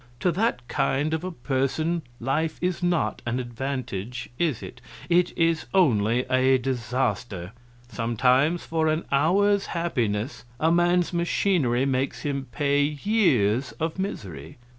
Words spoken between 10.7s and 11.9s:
man's machinery